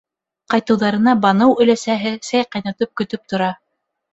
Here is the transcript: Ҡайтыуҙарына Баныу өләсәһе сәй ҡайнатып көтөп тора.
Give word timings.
Ҡайтыуҙарына 0.53 1.13
Баныу 1.27 1.53
өләсәһе 1.65 2.15
сәй 2.31 2.49
ҡайнатып 2.57 2.93
көтөп 3.03 3.29
тора. 3.35 3.53